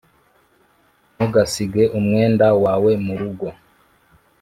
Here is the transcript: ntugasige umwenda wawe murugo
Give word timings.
ntugasige 1.15 1.83
umwenda 1.97 2.47
wawe 2.63 2.91
murugo 3.05 3.47